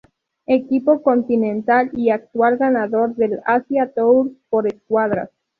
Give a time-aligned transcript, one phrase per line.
[0.47, 5.29] Equipo Continental y actual ganador del Asia tour por escuadras.